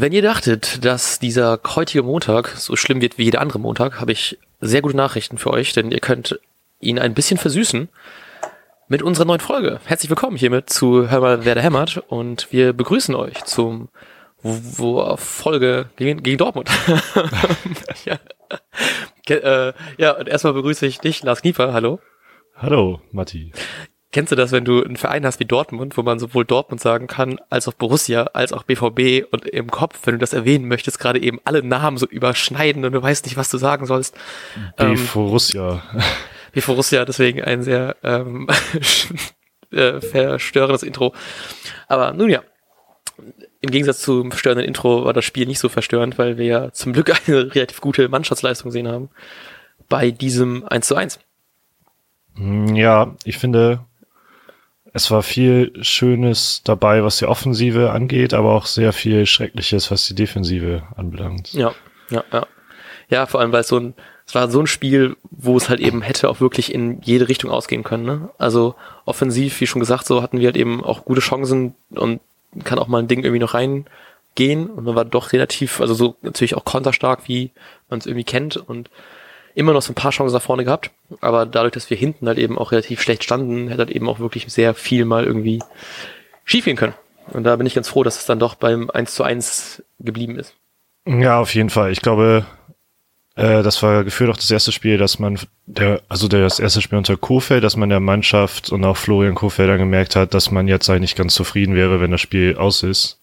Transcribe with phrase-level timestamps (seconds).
[0.00, 4.12] Wenn ihr dachtet, dass dieser heutige Montag so schlimm wird wie jeder andere Montag, habe
[4.12, 6.40] ich sehr gute Nachrichten für euch, denn ihr könnt
[6.80, 7.90] ihn ein bisschen versüßen
[8.88, 9.78] mit unserer neuen Folge.
[9.84, 13.90] Herzlich willkommen hiermit zu Hör mal, wer da hämmert und wir begrüßen euch zum
[14.40, 16.70] wo, Folge gegen, gegen Dortmund.
[18.06, 18.18] ja.
[19.28, 22.00] Äh, ja, und erstmal begrüße ich dich, Lars Knieper, hallo.
[22.56, 23.52] Hallo, Matti.
[24.12, 27.06] Kennst du das, wenn du einen Verein hast wie Dortmund, wo man sowohl Dortmund sagen
[27.06, 30.98] kann, als auch Borussia, als auch BVB und im Kopf, wenn du das erwähnen möchtest,
[30.98, 34.16] gerade eben alle Namen so überschneiden und du weißt nicht, was du sagen sollst.
[34.76, 35.82] BVRussia.
[35.94, 36.02] Ähm,
[36.52, 38.48] BVRussia, deswegen ein sehr ähm,
[39.70, 41.14] äh, verstörendes Intro.
[41.86, 42.42] Aber nun ja,
[43.60, 46.92] im Gegensatz zum verstörenden Intro war das Spiel nicht so verstörend, weil wir ja zum
[46.92, 49.08] Glück eine relativ gute Mannschaftsleistung gesehen haben
[49.88, 51.20] bei diesem 1 zu 1.
[52.36, 53.84] Ja, ich finde,
[54.92, 60.06] es war viel Schönes dabei, was die Offensive angeht, aber auch sehr viel Schreckliches, was
[60.06, 61.52] die Defensive anbelangt.
[61.52, 61.72] Ja,
[62.10, 62.46] ja, ja.
[63.08, 63.94] Ja, vor allem, weil es so ein,
[64.26, 67.50] es war so ein Spiel, wo es halt eben hätte auch wirklich in jede Richtung
[67.50, 68.04] ausgehen können.
[68.04, 68.30] Ne?
[68.38, 72.20] Also offensiv, wie schon gesagt, so hatten wir halt eben auch gute Chancen und
[72.64, 76.16] kann auch mal ein Ding irgendwie noch reingehen und man war doch relativ, also so
[76.22, 77.50] natürlich auch konterstark, wie
[77.88, 78.90] man es irgendwie kennt und
[79.54, 82.38] immer noch so ein paar Chancen nach vorne gehabt, aber dadurch, dass wir hinten halt
[82.38, 85.60] eben auch relativ schlecht standen, hätte halt eben auch wirklich sehr viel mal irgendwie
[86.44, 86.94] schief gehen können.
[87.32, 90.38] Und da bin ich ganz froh, dass es dann doch beim 1 zu 1 geblieben
[90.38, 90.54] ist.
[91.06, 91.92] Ja, auf jeden Fall.
[91.92, 92.44] Ich glaube,
[93.36, 96.98] äh, das war gefühlt auch das erste Spiel, dass man, der, also das erste Spiel
[96.98, 100.68] unter Kofeld, dass man der Mannschaft und auch Florian Kofeld dann gemerkt hat, dass man
[100.68, 103.20] jetzt eigentlich ganz zufrieden wäre, wenn das Spiel aus ist.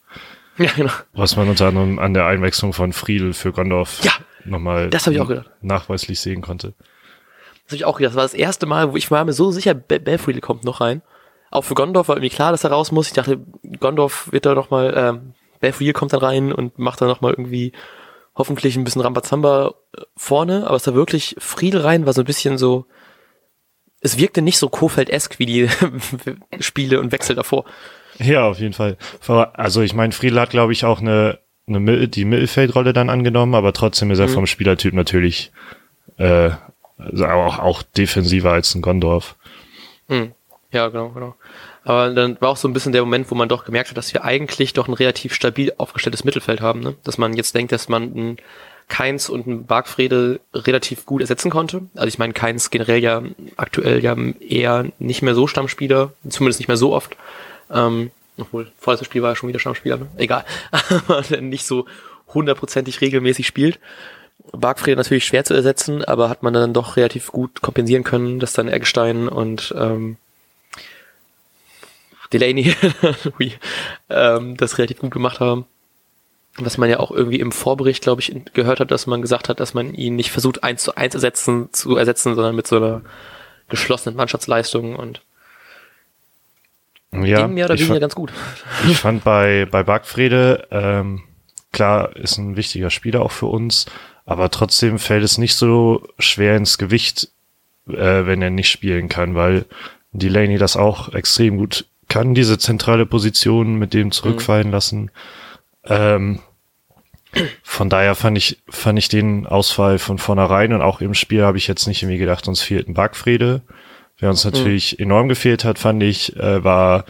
[0.56, 0.90] Ja, genau.
[1.12, 4.12] Was man unter anderem an der Einwechslung von Friedel für Gondorf ja,
[4.50, 5.50] nochmal das ich auch gedacht.
[5.60, 6.74] nachweislich sehen konnte.
[7.64, 8.12] Das habe ich auch gedacht.
[8.12, 10.80] Das war das erste Mal, wo ich war mir so sicher, Be Belfriedel kommt noch
[10.80, 11.02] rein.
[11.50, 13.08] Auch für Gondorf war irgendwie klar, dass er raus muss.
[13.08, 13.40] Ich dachte,
[13.80, 17.72] Gondorf wird da nochmal, ähm, Belfriedel kommt dann rein und macht da nochmal irgendwie
[18.38, 22.26] hoffentlich ein bisschen Rambazamba äh, vorne, aber es war wirklich Friedel rein, war so ein
[22.26, 22.86] bisschen so,
[24.00, 25.68] es wirkte nicht so Kofeld-esk wie die
[26.60, 27.64] Spiele und Wechsel davor.
[28.18, 28.96] Ja, auf jeden Fall.
[29.26, 33.72] Also ich meine, Friedel hat, glaube ich, auch eine eine, die Mittelfeldrolle dann angenommen, aber
[33.72, 34.32] trotzdem ist er mhm.
[34.32, 35.52] vom Spielertyp natürlich
[36.16, 36.50] äh,
[36.98, 39.36] also auch, auch defensiver als ein Gondorf.
[40.08, 40.32] Mhm.
[40.70, 41.34] Ja, genau, genau.
[41.84, 44.12] Aber dann war auch so ein bisschen der Moment, wo man doch gemerkt hat, dass
[44.12, 46.80] wir eigentlich doch ein relativ stabil aufgestelltes Mittelfeld haben.
[46.80, 46.94] Ne?
[47.04, 48.36] Dass man jetzt denkt, dass man ein
[48.88, 51.82] Keins und ein Bargfrede relativ gut ersetzen konnte.
[51.94, 53.22] Also ich meine, Keins generell ja
[53.56, 57.16] aktuell ja eher nicht mehr so Stammspieler, zumindest nicht mehr so oft.
[57.70, 60.08] Ähm, obwohl, vorletztes Spiel war er schon wieder Stammspieler, ne?
[60.16, 60.44] egal.
[61.08, 61.86] Aber nicht so
[62.32, 63.78] hundertprozentig regelmäßig spielt.
[64.52, 68.52] Bargfried natürlich schwer zu ersetzen, aber hat man dann doch relativ gut kompensieren können, dass
[68.52, 70.16] dann Eggstein und ähm,
[72.32, 72.74] Delaney
[74.10, 75.66] ähm, das relativ gut gemacht haben.
[76.56, 79.60] Was man ja auch irgendwie im Vorbericht, glaube ich, gehört hat, dass man gesagt hat,
[79.60, 83.02] dass man ihn nicht versucht, eins zu eins ersetzen, zu ersetzen, sondern mit so einer
[83.68, 85.20] geschlossenen Mannschaftsleistung und
[87.12, 88.32] ja, ging mehr oder weniger ganz gut.
[88.88, 91.22] Ich fand bei, bei Bargfrede, ähm,
[91.72, 93.86] klar, ist ein wichtiger Spieler auch für uns,
[94.26, 97.28] aber trotzdem fällt es nicht so schwer ins Gewicht,
[97.88, 99.64] äh, wenn er nicht spielen kann, weil
[100.12, 104.72] Delaney das auch extrem gut kann, diese zentrale Position mit dem zurückfallen mhm.
[104.72, 105.10] lassen.
[105.84, 106.40] Ähm,
[107.62, 111.58] von daher fand ich, fand ich den Ausfall von vornherein und auch im Spiel habe
[111.58, 113.62] ich jetzt nicht irgendwie gedacht, uns fehlt ein Bargfrede.
[114.18, 115.04] Wer uns natürlich mhm.
[115.04, 117.04] enorm gefehlt hat, fand ich, äh, war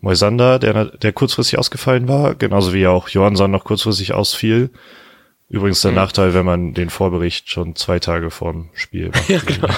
[0.00, 4.70] Moisander, der, der kurzfristig ausgefallen war, genauso wie auch Johansson noch kurzfristig ausfiel.
[5.48, 5.96] Übrigens der mhm.
[5.96, 9.28] Nachteil, wenn man den Vorbericht schon zwei Tage vorm Spiel macht.
[9.28, 9.68] Ja, genau.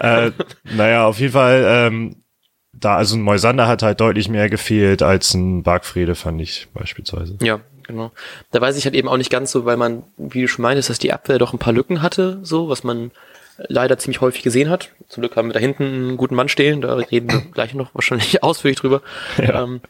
[0.00, 0.32] äh,
[0.74, 2.16] naja, auf jeden Fall, ähm,
[2.72, 7.36] da, also ein Moisander hat halt deutlich mehr gefehlt als ein Bargfrede, fand ich beispielsweise.
[7.40, 8.10] Ja, genau.
[8.50, 10.90] Da weiß ich halt eben auch nicht ganz so, weil man, wie du schon meintest,
[10.90, 13.12] dass die Abwehr doch ein paar Lücken hatte, so, was man
[13.58, 14.90] leider ziemlich häufig gesehen hat.
[15.08, 17.94] Zum Glück haben wir da hinten einen guten Mann stehen, da reden wir gleich noch
[17.94, 19.02] wahrscheinlich ausführlich drüber.
[19.38, 19.62] Ja.
[19.62, 19.80] Ähm,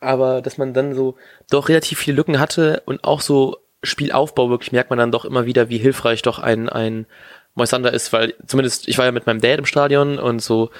[0.00, 1.16] aber dass man dann so
[1.50, 5.44] doch relativ viele Lücken hatte und auch so Spielaufbau wirklich merkt man dann doch immer
[5.44, 7.06] wieder, wie hilfreich doch ein, ein
[7.54, 10.70] Moisander ist, weil zumindest ich war ja mit meinem Dad im Stadion und so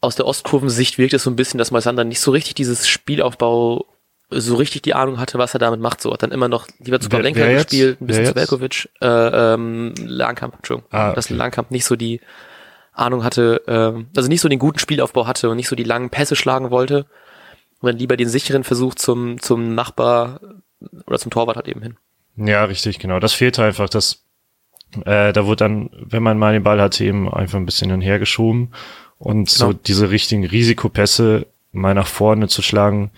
[0.00, 3.86] aus der Ostkurvensicht wirkt es so ein bisschen, dass Moisander nicht so richtig dieses Spielaufbau
[4.30, 6.00] so richtig die Ahnung hatte, was er damit macht.
[6.02, 9.94] So hat dann immer noch lieber zu Pavlenka gespielt, ein bisschen zu Velkovic, äh, ähm,
[10.04, 11.14] Langkamp, Entschuldigung, ah, okay.
[11.16, 12.20] dass Langkamp nicht so die
[12.92, 16.10] Ahnung hatte, äh, also nicht so den guten Spielaufbau hatte und nicht so die langen
[16.10, 17.06] Pässe schlagen wollte
[17.80, 20.40] und dann lieber den sicheren Versuch zum, zum Nachbar
[21.06, 21.96] oder zum Torwart hat eben hin.
[22.36, 23.18] Ja, richtig, genau.
[23.20, 24.24] Das fehlte einfach, das,
[25.04, 28.00] äh, da wurde dann, wenn man mal den Ball hatte, eben einfach ein bisschen hin
[28.00, 28.72] her geschoben
[29.18, 29.72] und genau.
[29.72, 33.10] so diese richtigen Risikopässe mal nach vorne zu schlagen,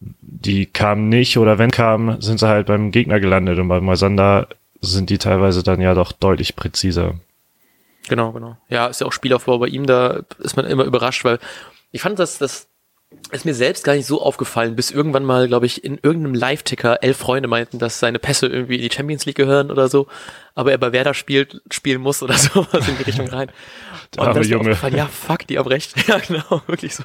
[0.00, 4.48] die kamen nicht oder wenn kamen, sind sie halt beim Gegner gelandet und bei Moisander
[4.80, 7.14] sind die teilweise dann ja doch deutlich präziser.
[8.08, 8.56] Genau, genau.
[8.68, 11.38] Ja, ist ja auch Spielaufbau bei ihm, da ist man immer überrascht, weil
[11.92, 12.66] ich fand, dass das
[13.30, 17.02] ist mir selbst gar nicht so aufgefallen, bis irgendwann mal, glaube ich, in irgendeinem Live-Ticker
[17.02, 20.06] elf Freunde meinten, dass seine Pässe irgendwie in die Champions League gehören oder so,
[20.54, 23.50] aber er bei Werder spielt, spielen muss oder sowas in die Richtung rein.
[24.16, 25.94] Und dann ist mir aufgefallen, ja, fuck, die haben recht.
[26.08, 27.04] Ja, genau, wirklich so.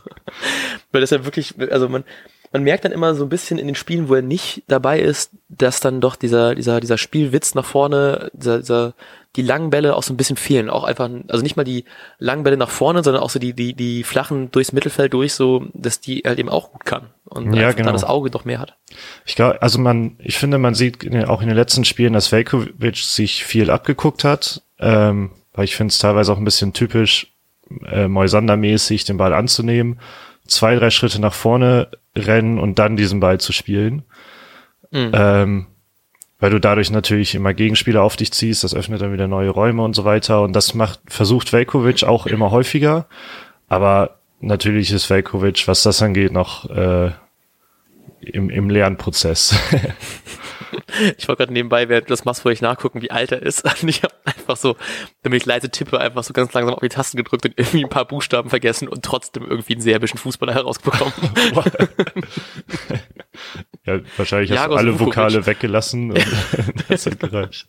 [0.91, 2.03] Weil das ja wirklich, also man,
[2.57, 5.29] man merkt dann immer so ein bisschen in den Spielen, wo er nicht dabei ist,
[5.47, 8.93] dass dann doch dieser, dieser, dieser Spielwitz nach vorne, dieser, dieser,
[9.35, 10.67] die langen Bälle auch so ein bisschen fehlen.
[10.67, 11.85] Auch einfach, also nicht mal die
[12.17, 15.67] langen Bälle nach vorne, sondern auch so die, die, die flachen durchs Mittelfeld durch, so,
[15.73, 17.11] dass die halt eben auch gut kann.
[17.25, 17.85] Und ja, genau.
[17.85, 18.75] dann das Auge doch mehr hat.
[19.27, 22.31] Ich glaube, also man, ich finde, man sieht in auch in den letzten Spielen, dass
[22.31, 27.31] Velkovic sich viel abgeguckt hat, ähm, weil ich finde es teilweise auch ein bisschen typisch,
[27.85, 29.99] äh, Moisander-mäßig den Ball anzunehmen,
[30.47, 34.03] zwei, drei Schritte nach vorne rennen und dann diesen Ball zu spielen.
[34.91, 35.11] Mhm.
[35.13, 35.67] Ähm,
[36.39, 39.83] weil du dadurch natürlich immer Gegenspieler auf dich ziehst, das öffnet dann wieder neue Räume
[39.83, 40.41] und so weiter.
[40.41, 43.07] Und das macht, versucht Velkovic auch immer häufiger.
[43.67, 47.11] Aber natürlich ist Velkovic, was das angeht, noch äh,
[48.21, 49.55] im, im Lernprozess.
[51.17, 53.63] ich wollte gerade nebenbei, während du das machst, wollte ich nachgucken, wie alt er ist.
[53.81, 54.75] Und ich habe einfach so,
[55.23, 57.89] damit ich leise tippe, einfach so ganz langsam auf die Tasten gedrückt und irgendwie ein
[57.89, 61.13] paar Buchstaben vergessen und trotzdem irgendwie einen serbischen Fußballer herausbekommen.
[63.85, 65.15] ja, wahrscheinlich hast Jagos du alle Vukovic.
[65.15, 66.25] Vokale weggelassen und
[66.89, 67.67] das hat gereicht.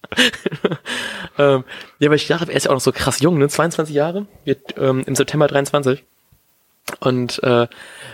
[1.39, 1.65] ähm,
[1.99, 3.49] ja, aber ich dachte, er ist ja auch noch so krass jung, ne?
[3.49, 6.05] 22 Jahre, wird ähm, im September 23.
[7.01, 7.67] Und äh,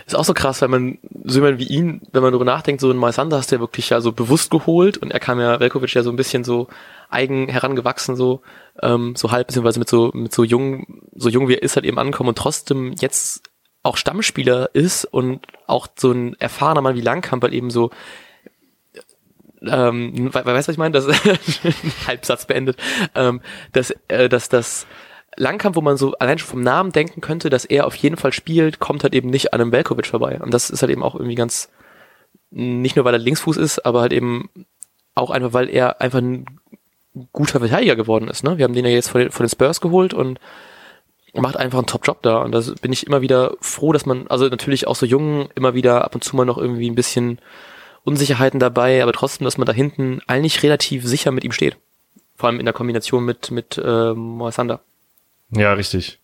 [0.05, 2.91] ist auch so krass, weil man so jemand wie ihn, wenn man darüber nachdenkt, so
[2.91, 5.93] ein Moisander hast du ja wirklich ja so bewusst geholt und er kam ja Velkovic
[5.93, 6.67] ja so ein bisschen so
[7.09, 8.41] eigen herangewachsen, so
[8.81, 11.85] ähm, so halb beziehungsweise mit so mit so jung so jung wie er ist halt
[11.85, 13.43] eben ankommen und trotzdem jetzt
[13.83, 17.91] auch Stammspieler ist und auch so ein erfahrener Mann wie Langkamp halt eben so
[19.61, 20.91] ähm, weißt du, was ich meine?
[20.91, 21.07] Das
[22.07, 22.77] Halbsatz beendet,
[23.15, 23.41] ähm,
[23.71, 24.85] dass, äh, dass das
[25.37, 28.33] Langkamp, wo man so allein schon vom Namen denken könnte, dass er auf jeden Fall
[28.33, 30.39] spielt, kommt halt eben nicht an einem Velkovic vorbei.
[30.41, 31.69] Und das ist halt eben auch irgendwie ganz,
[32.51, 34.49] nicht nur weil er Linksfuß ist, aber halt eben
[35.13, 36.45] auch einfach, weil er einfach ein
[37.31, 38.43] guter Verteidiger geworden ist.
[38.43, 38.57] Ne?
[38.57, 40.39] Wir haben den ja jetzt von den, von den Spurs geholt und
[41.33, 42.39] macht einfach einen Top-Job da.
[42.39, 45.73] Und da bin ich immer wieder froh, dass man, also natürlich auch so jung, immer
[45.73, 47.39] wieder ab und zu mal noch irgendwie ein bisschen
[48.03, 51.77] Unsicherheiten dabei, aber trotzdem, dass man da hinten eigentlich relativ sicher mit ihm steht.
[52.35, 54.81] Vor allem in der Kombination mit, mit äh, Moisander.
[55.55, 56.19] Ja, richtig.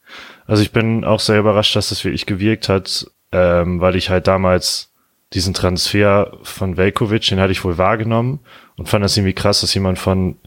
[0.46, 4.28] Also ich bin auch sehr überrascht, dass das wirklich gewirkt hat, ähm, weil ich halt
[4.28, 4.92] damals
[5.34, 8.40] diesen Transfer von Velkovic, den hatte ich wohl wahrgenommen
[8.76, 10.38] und fand das irgendwie krass, dass jemand von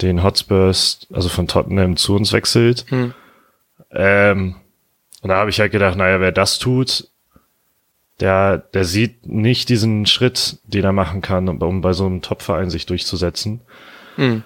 [0.00, 2.86] den Hotspurs, also von Tottenham zu uns wechselt.
[2.88, 3.12] Hm.
[3.90, 4.56] Ähm,
[5.20, 7.08] und da habe ich halt gedacht, naja, wer das tut,
[8.20, 12.70] der, der sieht nicht diesen Schritt, den er machen kann, um, bei so einem Topverein
[12.70, 13.60] sich durchzusetzen.
[14.16, 14.42] Hm.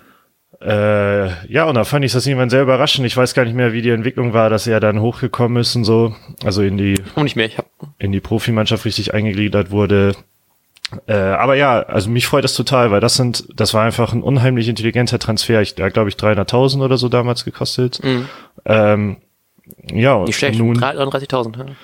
[0.60, 3.06] Äh, ja, und da fand ich das irgendwann sehr überraschend.
[3.06, 5.84] Ich weiß gar nicht mehr, wie die Entwicklung war, dass er dann hochgekommen ist und
[5.84, 6.14] so.
[6.44, 7.46] Also in die, oh, nicht mehr.
[7.46, 7.66] Ich hab...
[7.98, 10.14] in die Profimannschaft richtig eingegliedert wurde.
[11.06, 14.22] Äh, aber ja, also mich freut das total, weil das sind, das war einfach ein
[14.22, 15.60] unheimlich intelligenter Transfer.
[15.60, 18.00] Ich, der glaube ich 300.000 oder so damals gekostet.
[18.02, 18.28] Mhm.
[18.64, 19.16] Ähm,
[19.92, 21.58] ja, Nicht schlecht, nun 33.000.
[21.58, 21.74] Ja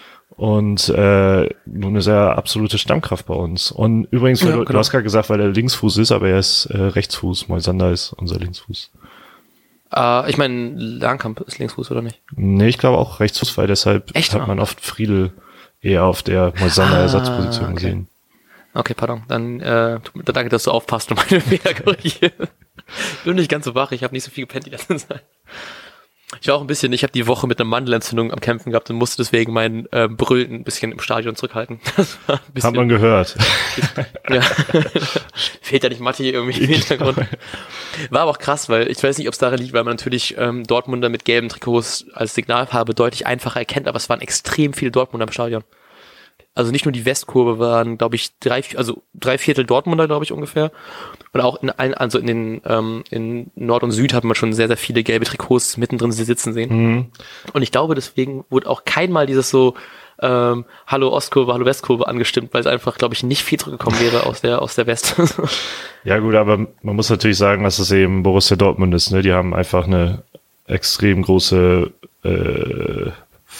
[0.40, 3.70] und äh, nun ist er absolute Stammkraft bei uns.
[3.70, 4.78] Und übrigens, ja, du, genau.
[4.78, 7.48] hast gerade gesagt, weil er Linksfuß ist, aber er ist äh, Rechtsfuß.
[7.48, 8.90] Moisander ist unser Linksfuß.
[9.94, 12.22] Äh, ich meine, Langkamp ist Linksfuß, oder nicht?
[12.36, 14.32] Nee, ich glaube auch Rechtsfuß, weil deshalb Echt?
[14.32, 15.32] hat man oft Friedel
[15.82, 17.74] eher auf der Moisander-Ersatzposition ah, okay.
[17.74, 18.08] gesehen.
[18.72, 19.24] Okay, pardon.
[19.28, 22.34] Dann äh, danke, dass du aufpasst und meine Fehler korrigierst.
[23.24, 25.22] bin nicht ganz so wach, ich habe nicht so viel gepennt die letzte Zeit.
[26.40, 28.88] Ich war auch ein bisschen, ich habe die Woche mit einer Mandelentzündung am Kämpfen gehabt
[28.88, 31.80] und musste deswegen mein äh, Brüllen ein bisschen im Stadion zurückhalten.
[31.96, 33.36] Das war ein bisschen, Hat man gehört.
[34.30, 34.40] ja.
[35.60, 37.18] Fehlt ja nicht Matti irgendwie im Hintergrund.
[38.10, 40.36] War aber auch krass, weil ich weiß nicht, ob es daran liegt, weil man natürlich
[40.38, 44.92] ähm, Dortmunder mit gelben Trikots als Signalfarbe deutlich einfacher erkennt, aber es waren extrem viele
[44.92, 45.64] Dortmunder im Stadion.
[46.54, 50.32] Also nicht nur die Westkurve waren, glaube ich, drei, also drei Viertel Dortmunder, glaube ich,
[50.32, 50.72] ungefähr.
[51.32, 54.52] Und auch in allen, also in den, ähm, in Nord und Süd hat man schon
[54.52, 56.70] sehr, sehr viele gelbe Trikots mittendrin sitzen sehen.
[56.70, 57.06] Mhm.
[57.52, 59.74] Und ich glaube, deswegen wurde auch kein Mal dieses so,
[60.20, 64.26] ähm, Hallo Ostkurve, Hallo Westkurve angestimmt, weil es einfach, glaube ich, nicht viel zurückgekommen wäre
[64.26, 65.16] aus der, aus der West.
[66.04, 69.22] ja, gut, aber man muss natürlich sagen, dass es eben Borussia Dortmund ist, ne?
[69.22, 70.22] Die haben einfach eine
[70.66, 71.90] extrem große,
[72.24, 73.10] äh,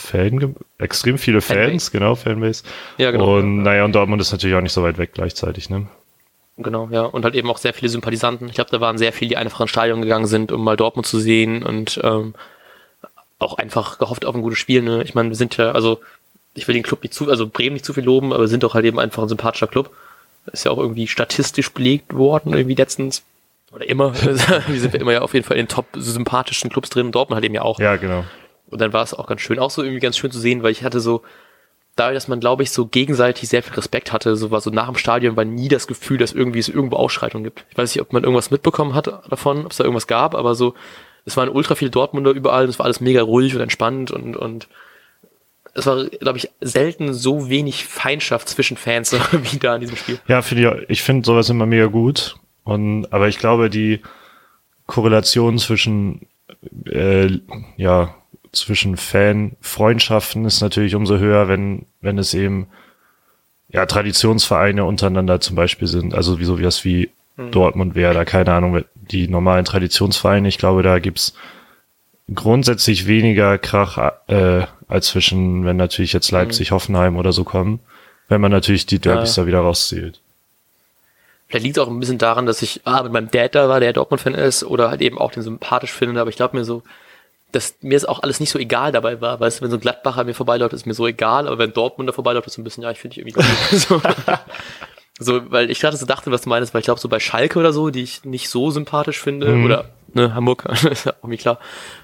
[0.00, 1.90] Fan, extrem viele Fans, Fanbase.
[1.90, 2.64] genau, Fanbase.
[2.98, 3.38] Ja, genau.
[3.38, 5.86] Und naja, und Dortmund ist natürlich auch nicht so weit weg gleichzeitig, ne?
[6.56, 7.02] Genau, ja.
[7.02, 8.48] Und halt eben auch sehr viele Sympathisanten.
[8.48, 11.06] Ich glaube, da waren sehr viele, die einfach ins Stadion gegangen sind, um mal Dortmund
[11.06, 12.34] zu sehen und ähm,
[13.38, 14.82] auch einfach gehofft auf ein gutes Spiel.
[14.82, 15.02] Ne?
[15.02, 16.00] Ich meine, wir sind ja, also
[16.54, 18.62] ich will den Club nicht zu, also Bremen nicht zu viel loben, aber wir sind
[18.62, 19.90] doch halt eben einfach ein sympathischer Club.
[20.52, 23.22] Ist ja auch irgendwie statistisch belegt worden, irgendwie letztens.
[23.72, 24.14] Oder immer.
[24.66, 27.12] Wir sind ja immer ja auf jeden Fall in den top sympathischen Clubs drin.
[27.12, 27.78] Dortmund hat eben ja auch.
[27.78, 28.24] Ja, genau.
[28.70, 30.72] Und dann war es auch ganz schön, auch so irgendwie ganz schön zu sehen, weil
[30.72, 31.22] ich hatte so,
[31.96, 34.86] dadurch, dass man, glaube ich, so gegenseitig sehr viel Respekt hatte, so war so nach
[34.86, 37.64] dem Stadion war nie das Gefühl, dass irgendwie es irgendwo Ausschreitungen gibt.
[37.70, 40.54] Ich weiß nicht, ob man irgendwas mitbekommen hat davon, ob es da irgendwas gab, aber
[40.54, 40.74] so,
[41.24, 44.68] es waren ultra viele Dortmunder überall, es war alles mega ruhig und entspannt und, und
[45.74, 50.18] es war, glaube ich, selten so wenig Feindschaft zwischen Fans wie da in diesem Spiel.
[50.26, 52.36] Ja, finde ich, ich finde sowas immer mega gut.
[52.64, 54.00] Und, aber ich glaube, die
[54.86, 56.26] Korrelation zwischen,
[56.86, 57.38] äh,
[57.76, 58.14] ja,
[58.52, 62.68] zwischen Fan-Freundschaften ist natürlich umso höher, wenn, wenn es eben,
[63.68, 66.14] ja, Traditionsvereine untereinander zum Beispiel sind.
[66.14, 67.50] Also wie so wie das wie mhm.
[67.52, 70.48] Dortmund wäre, da keine Ahnung, die normalen Traditionsvereine.
[70.48, 71.34] Ich glaube, da gibt's
[72.34, 76.74] grundsätzlich weniger Krach äh, als zwischen, wenn natürlich jetzt Leipzig, mhm.
[76.74, 77.80] Hoffenheim oder so kommen,
[78.28, 79.42] wenn man natürlich die Derbys ja.
[79.42, 80.20] da wieder rauszählt.
[81.46, 83.80] Vielleicht liegt es auch ein bisschen daran, dass ich ah, mit meinem Dad da war,
[83.80, 86.82] der Dortmund-Fan ist, oder halt eben auch den sympathisch finde, aber ich glaube mir so,
[87.52, 89.40] dass mir es auch alles nicht so egal dabei war.
[89.40, 92.08] Weißt du, wenn so ein Gladbacher mir vorbeiläuft, ist mir so egal, aber wenn Dortmund
[92.08, 94.00] da vorbeiläuft, ist so ein bisschen, ja, ich finde dich irgendwie so.
[95.18, 97.58] so, weil ich gerade so dachte, was du meinst, weil ich glaube, so bei Schalke
[97.58, 99.64] oder so, die ich nicht so sympathisch finde, mhm.
[99.64, 101.58] oder ne, Hamburg, ist ja auch mir klar.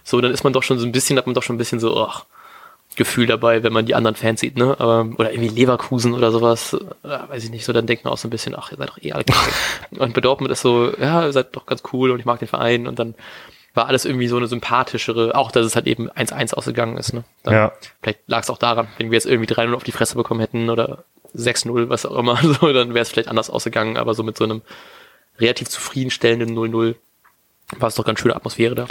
[0.04, 1.80] So, dann ist man doch schon so ein bisschen, hat man doch schon ein bisschen
[1.80, 2.24] so, ach,
[2.96, 4.74] Gefühl dabei, wenn man die anderen Fans sieht, ne?
[4.78, 6.74] Aber, oder irgendwie Leverkusen oder sowas,
[7.04, 8.88] äh, weiß ich nicht, so dann denkt man auch so ein bisschen, ach, ihr seid
[8.88, 9.24] doch eh alle
[9.98, 12.48] und bei Dortmund ist so, ja, ihr seid doch ganz cool und ich mag den
[12.48, 13.14] Verein und dann
[13.76, 17.24] war alles irgendwie so eine sympathischere, auch dass es halt eben 1-1 ausgegangen ist, ne?
[17.42, 17.72] Dann, ja.
[18.02, 20.70] Vielleicht lag es auch daran, wenn wir jetzt irgendwie 3-0 auf die Fresse bekommen hätten
[20.70, 21.04] oder
[21.36, 24.44] 6-0, was auch immer, so, dann wäre es vielleicht anders ausgegangen, aber so mit so
[24.44, 24.62] einem
[25.38, 26.94] relativ zufriedenstellenden 0-0
[27.78, 28.86] war es doch ganz schöne Atmosphäre da.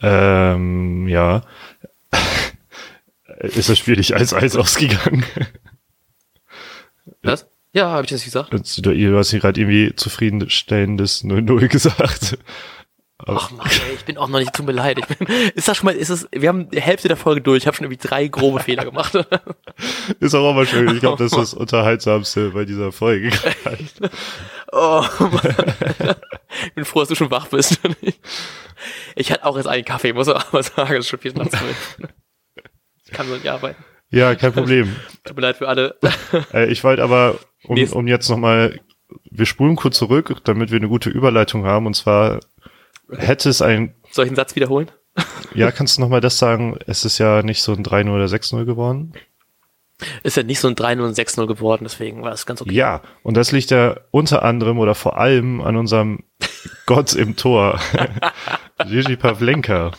[0.00, 1.42] Ähm, ja.
[3.38, 5.24] ist das Spiel nicht 1-1 ausgegangen?
[7.22, 7.46] Was?
[7.72, 8.52] Ja, habe ich das gesagt?
[8.52, 12.38] Du, hast hier gerade irgendwie zufriedenstellendes 0-0 gesagt.
[13.26, 14.50] Ach man, ey, ich bin auch noch nicht.
[14.58, 17.62] Ich bin, ist das schon mal, ist es, wir haben die Hälfte der Folge durch,
[17.62, 19.14] ich habe schon irgendwie drei grobe Fehler gemacht.
[20.20, 20.94] ist auch mal schön.
[20.94, 23.30] Ich glaube, das ist das Unterhaltsamste bei dieser Folge.
[24.72, 26.16] oh Mann.
[26.66, 27.80] Ich bin froh, dass du schon wach bist.
[29.16, 31.48] Ich hatte auch jetzt einen Kaffee, muss ich aber sagen, das ist schon viel mit.
[33.06, 33.82] Ich kann so nicht arbeiten.
[34.10, 34.94] Ja, kein Problem.
[35.24, 35.96] Tut mir leid für alle.
[36.52, 38.80] Äh, ich wollte aber, um, um jetzt nochmal,
[39.30, 42.40] wir spulen kurz zurück, damit wir eine gute Überleitung haben, und zwar
[43.10, 43.94] hätte es ein...
[44.10, 44.90] Soll ich einen Satz wiederholen?
[45.54, 46.76] Ja, kannst du nochmal das sagen?
[46.88, 49.12] Es ist ja nicht so ein 3-0 oder 6-0 geworden.
[50.24, 52.72] Ist ja nicht so ein 3-0 und 6-0 geworden, deswegen war es ganz okay.
[52.72, 56.24] Ja, und das liegt ja unter anderem oder vor allem an unserem
[56.86, 57.78] Gott im Tor.
[58.88, 59.92] Gigi Pavlenka.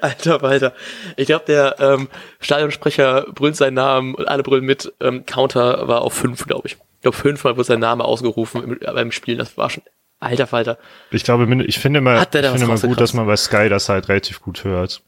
[0.00, 0.72] Alter, Alter.
[1.16, 2.08] Ich glaube, der ähm,
[2.40, 4.92] Stadionsprecher brüllt seinen Namen und alle brüllen mit.
[5.00, 6.72] Ähm, Counter war auf fünf, glaube ich.
[6.96, 9.38] Ich glaube, fünfmal wurde sein Name ausgerufen im, beim Spielen.
[9.38, 9.84] Das war schon
[10.20, 10.78] alter Falter.
[11.10, 14.08] Ich glaube, ich finde immer, ich finde immer gut, dass man bei Sky das halt
[14.08, 15.02] relativ gut hört.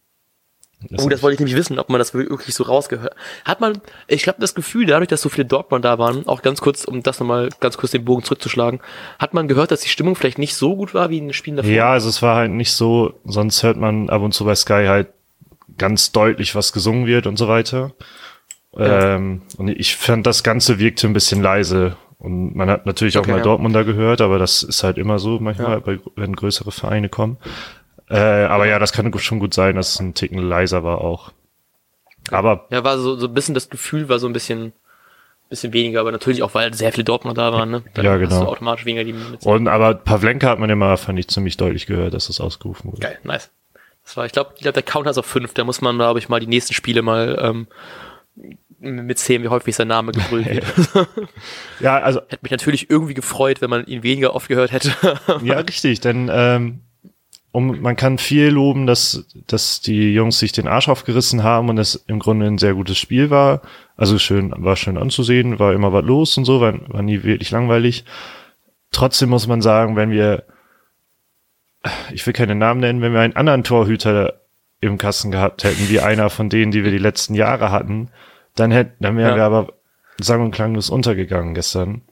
[0.89, 3.15] Das oh, das wollte ich nämlich wissen, ob man das wirklich so rausgehört.
[3.45, 6.63] Hat man, ich glaube, das Gefühl, dadurch, dass so viele Dortmund da waren, auch ganz
[6.63, 8.81] kurz, um das nochmal ganz kurz den Bogen zurückzuschlagen,
[9.19, 11.57] hat man gehört, dass die Stimmung vielleicht nicht so gut war wie in den Spielen
[11.57, 11.71] davor?
[11.71, 14.87] Ja, also es war halt nicht so, sonst hört man ab und zu bei Sky
[14.89, 15.09] halt
[15.77, 17.93] ganz deutlich, was gesungen wird und so weiter.
[18.75, 19.17] Ja.
[19.17, 21.97] Ähm, und ich fand, das Ganze wirkte ein bisschen leise.
[22.21, 23.45] Und man hat natürlich okay, auch mal ja.
[23.45, 25.99] Dortmunder gehört, aber das ist halt immer so manchmal, ja.
[26.17, 27.39] wenn größere Vereine kommen.
[28.11, 31.33] Äh, aber ja, das kann schon gut sein, dass es ein Ticken leiser war auch.
[32.31, 32.67] Aber.
[32.71, 34.75] Ja, war so, so ein bisschen das Gefühl war so ein bisschen,
[35.49, 37.83] bisschen weniger, aber natürlich auch, weil sehr viele Dortmunder da waren, ne?
[37.95, 38.45] Dann ja, genau.
[38.45, 42.27] Automatisch weniger die Und, aber Pavlenka hat man immer, fand ich, ziemlich deutlich gehört, dass
[42.27, 43.01] das ausgerufen wurde.
[43.01, 43.51] Geil, nice.
[44.05, 46.19] Das war, ich glaube, ich glaub, der Counter ist auf fünf, da muss man, glaube
[46.19, 47.67] ich, mal die nächsten Spiele mal, ähm,
[48.81, 50.47] mitzählen, wie häufig sein Name gebrüllt
[50.95, 51.09] wird.
[51.81, 52.21] ja, also.
[52.29, 54.93] Hätte mich natürlich irgendwie gefreut, wenn man ihn weniger oft gehört hätte.
[55.43, 56.81] ja, richtig, denn, ähm,
[57.53, 61.79] um, man kann viel loben, dass, dass die Jungs sich den Arsch aufgerissen haben und
[61.79, 63.63] es im Grunde ein sehr gutes Spiel war.
[63.97, 67.51] Also schön, war schön anzusehen, war immer was los und so, war, war nie wirklich
[67.51, 68.05] langweilig.
[68.93, 70.45] Trotzdem muss man sagen, wenn wir,
[72.13, 74.41] ich will keine Namen nennen, wenn wir einen anderen Torhüter
[74.81, 78.11] im Kasten gehabt hätten, wie einer von denen, die wir die letzten Jahre hatten,
[78.55, 79.37] dann hätten, dann wären ja.
[79.37, 79.73] wir aber
[80.21, 82.03] sang- und klanglos untergegangen gestern.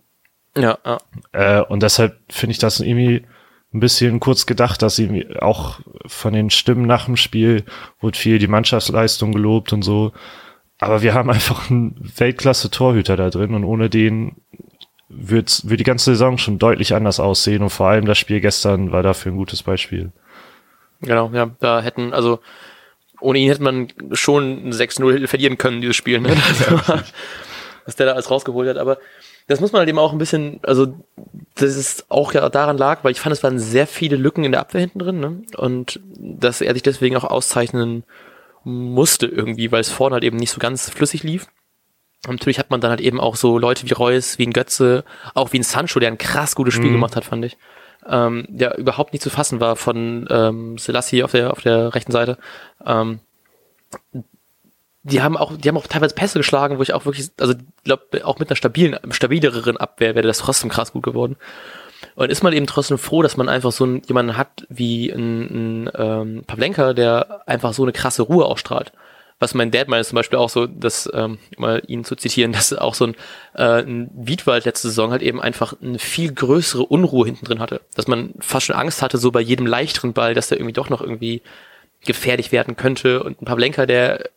[0.57, 0.99] Ja, ja.
[1.33, 3.25] Äh, und deshalb finde ich das irgendwie,
[3.73, 7.64] ein bisschen kurz gedacht, dass sie auch von den Stimmen nach dem Spiel
[8.00, 10.12] wurde viel die Mannschaftsleistung gelobt und so.
[10.78, 14.37] Aber wir haben einfach einen Weltklasse-Torhüter da drin und ohne den
[15.11, 19.02] wird die ganze Saison schon deutlich anders aussehen und vor allem das Spiel gestern war
[19.02, 20.12] dafür ein gutes Beispiel.
[21.00, 22.40] Genau, ja, da hätten, also
[23.20, 26.30] ohne ihn hätte man schon 6-0 verlieren können, dieses Spiel, ne?
[26.30, 27.04] War,
[27.84, 28.78] was der da alles rausgeholt hat.
[28.78, 28.98] Aber
[29.46, 30.94] das muss man halt eben auch ein bisschen, also
[31.54, 34.52] das ist auch ja daran lag, weil ich fand, es waren sehr viele Lücken in
[34.52, 35.42] der Abwehr hinten drin, ne?
[35.56, 38.04] Und dass er sich deswegen auch auszeichnen
[38.64, 41.46] musste irgendwie, weil es vorne halt eben nicht so ganz flüssig lief.
[42.26, 45.04] Und natürlich hat man dann halt eben auch so Leute wie Reus, wie ein Götze,
[45.34, 46.94] auch wie ein Sancho, der ein krass gutes Spiel mhm.
[46.94, 47.56] gemacht hat, fand ich.
[48.09, 52.12] Ähm, der überhaupt nicht zu fassen war von ähm, Selassie auf der auf der rechten
[52.12, 52.38] Seite.
[52.85, 53.21] Ähm,
[55.03, 58.25] die haben auch, die haben auch teilweise Pässe geschlagen, wo ich auch wirklich, also glaube,
[58.25, 61.37] auch mit einer stabilen, stabileren Abwehr wäre das trotzdem krass gut geworden.
[62.15, 65.85] Und ist man eben trotzdem froh, dass man einfach so einen, jemanden hat wie ein,
[65.87, 68.93] ein ähm, Pavlenka, der einfach so eine krasse Ruhe ausstrahlt.
[69.40, 72.52] Was mein Dad meint, ist zum Beispiel auch so, dass, ähm, mal ihn zu zitieren,
[72.52, 73.14] dass auch so ein,
[73.54, 77.80] äh, ein Wiedwald letzte Saison halt eben einfach eine viel größere Unruhe hinten drin hatte.
[77.95, 80.90] Dass man fast schon Angst hatte, so bei jedem leichteren Ball, dass der irgendwie doch
[80.90, 81.42] noch irgendwie
[82.04, 83.23] gefährlich werden könnte.
[83.23, 84.28] Und ein Pavlenka, der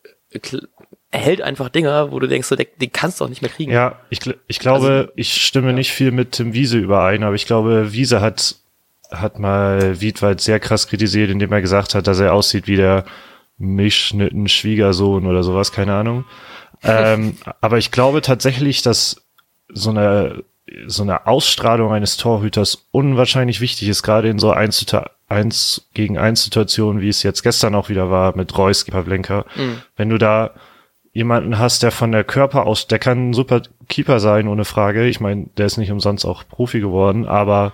[1.12, 3.70] hält einfach Dinger, wo du denkst, so, den, den kannst du auch nicht mehr kriegen.
[3.70, 5.72] Ja, ich, ich glaube, also, ich stimme ja.
[5.74, 8.56] nicht viel mit Tim Wiese überein, aber ich glaube, Wiese hat,
[9.10, 13.04] hat mal Wiedwald sehr krass kritisiert, indem er gesagt hat, dass er aussieht wie der
[13.58, 16.24] Milchschnitten Schwiegersohn oder sowas, keine Ahnung.
[16.82, 19.22] ähm, aber ich glaube tatsächlich, dass
[19.68, 20.44] so eine,
[20.86, 24.86] so eine Ausstrahlung eines Torhüters unwahrscheinlich wichtig ist, gerade in so 1,
[25.28, 29.44] 1 gegen 1 Situationen, wie es jetzt gestern auch wieder war mit Reus, Pavlenka.
[29.56, 29.82] Mhm.
[29.96, 30.52] Wenn du da
[31.12, 35.06] jemanden hast, der von der Körper aus, der kann ein super Keeper sein, ohne Frage.
[35.06, 37.72] Ich meine, der ist nicht umsonst auch Profi geworden, aber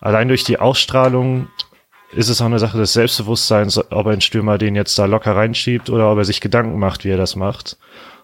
[0.00, 1.48] allein durch die Ausstrahlung
[2.12, 5.90] ist es auch eine Sache des Selbstbewusstseins, ob ein Stürmer den jetzt da locker reinschiebt
[5.90, 7.78] oder ob er sich Gedanken macht, wie er das macht.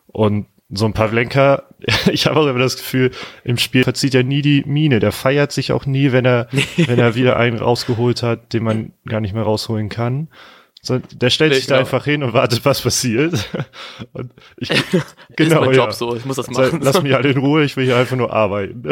[0.07, 1.63] Und so ein Pavlenka,
[2.11, 3.13] ich habe auch immer das Gefühl,
[3.45, 4.99] im Spiel verzieht er nie die Mine.
[4.99, 8.93] Der feiert sich auch nie, wenn er, wenn er wieder einen rausgeholt hat, den man
[9.07, 10.29] gar nicht mehr rausholen kann.
[10.83, 11.79] So, der stellt nee, sich genau.
[11.79, 13.49] da einfach hin und wartet, was passiert.
[14.13, 14.69] Und ich,
[15.35, 16.79] genau, ist mein Job so, ich muss das machen.
[16.81, 18.85] Lass mich halt in Ruhe, ich will hier einfach nur arbeiten.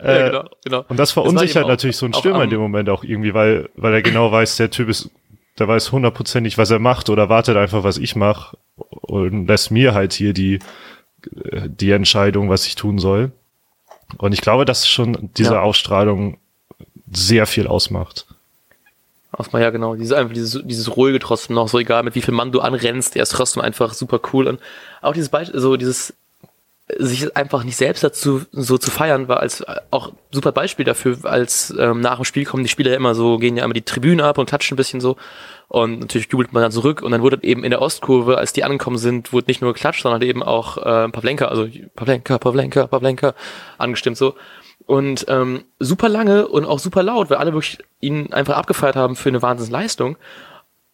[0.00, 0.84] Äh, ja, genau, genau.
[0.88, 3.94] Und das verunsichert das natürlich so ein Stürmer in dem Moment auch irgendwie, weil, weil
[3.94, 5.10] er genau weiß, der Typ ist,
[5.58, 9.94] der weiß hundertprozentig, was er macht oder wartet einfach, was ich mache und lässt mir
[9.94, 10.60] halt hier die,
[11.24, 13.32] die Entscheidung, was ich tun soll.
[14.18, 15.60] Und ich glaube, dass schon diese ja.
[15.62, 16.38] Ausstrahlung
[17.10, 18.26] sehr viel ausmacht.
[19.32, 22.34] Ausmacher, ja genau, dieses einfach dieses, dieses ruhige trotzdem noch, so egal mit wie viel
[22.34, 24.60] Mann du anrennst, der ist trotzdem einfach super cool und
[25.02, 26.14] auch dieses Beispiel, so dieses
[26.96, 31.74] sich einfach nicht selbst dazu so zu feiern, war als auch super Beispiel dafür, als
[31.78, 34.38] ähm, nach dem Spiel kommen die Spieler immer so, gehen ja immer die Tribüne ab
[34.38, 35.16] und klatschen ein bisschen so.
[35.68, 37.02] Und natürlich jubelt man dann zurück.
[37.02, 40.02] Und dann wurde eben in der Ostkurve, als die angekommen sind, wurde nicht nur geklatscht,
[40.02, 43.34] sondern eben auch äh, Pavlenka, also Pavlenka, Pavlenka, Pavlenka
[43.76, 44.34] angestimmt so.
[44.86, 49.16] Und ähm, super lange und auch super laut, weil alle wirklich ihn einfach abgefeiert haben
[49.16, 50.16] für eine Wahnsinnsleistung.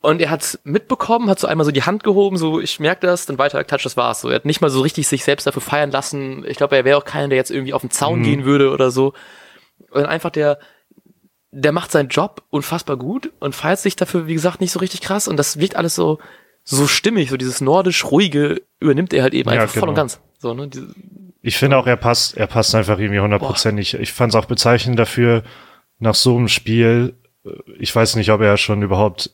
[0.04, 3.24] Und er hat's mitbekommen, hat so einmal so die Hand gehoben, so ich merke das,
[3.24, 4.20] dann weiter geklatscht, das war's.
[4.20, 6.44] So, er hat nicht mal so richtig sich selbst dafür feiern lassen.
[6.46, 8.24] Ich glaube, er wäre auch keiner, der jetzt irgendwie auf den Zaun mhm.
[8.24, 9.14] gehen würde oder so.
[9.90, 10.58] Und einfach der,
[11.52, 15.00] der macht seinen Job unfassbar gut und feiert sich dafür, wie gesagt, nicht so richtig
[15.00, 15.26] krass.
[15.26, 16.18] Und das wirkt alles so,
[16.64, 19.80] so stimmig, so dieses nordisch ruhige übernimmt er halt eben ja, einfach genau.
[19.80, 20.02] voll und genau.
[20.02, 20.20] ganz.
[20.36, 20.68] So, ne?
[20.68, 20.94] Diese,
[21.40, 23.94] ich finde auch, er passt, er passt einfach irgendwie hundertprozentig.
[23.94, 25.44] Ich fand es auch bezeichnend dafür,
[25.98, 27.14] nach so einem Spiel,
[27.46, 29.30] äh, ich weiß nicht, ob er schon überhaupt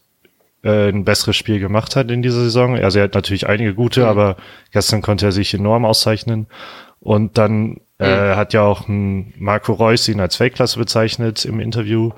[0.63, 2.77] äh, ein besseres Spiel gemacht hat in dieser Saison.
[2.77, 4.07] Also er hat natürlich einige gute, mhm.
[4.07, 4.37] aber
[4.73, 6.47] gestern konnte er sich enorm auszeichnen.
[7.01, 8.37] Und dann äh, mhm.
[8.37, 12.11] hat ja auch ein Marco Reus ihn als Weltklasse bezeichnet im Interview.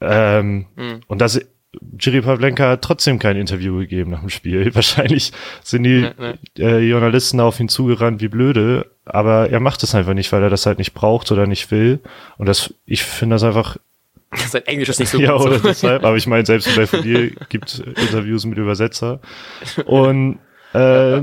[0.00, 1.00] Ähm, mhm.
[1.06, 1.40] Und das
[1.98, 4.74] Jiri Pavlenka hat trotzdem kein Interview gegeben nach dem Spiel.
[4.74, 5.32] Wahrscheinlich
[5.62, 6.62] sind die nee, nee.
[6.62, 10.50] Äh, Journalisten auf ihn zugerannt wie blöde, aber er macht es einfach nicht, weil er
[10.50, 12.00] das halt nicht braucht oder nicht will.
[12.36, 13.78] Und das, ich finde das einfach.
[14.48, 15.26] Sein Englisch ist nicht so gut.
[15.26, 15.68] Ja, oder so.
[15.68, 19.20] deshalb, aber ich meine, selbst bei dir gibt Interviews mit Übersetzer.
[19.84, 20.38] Und
[20.72, 21.22] äh,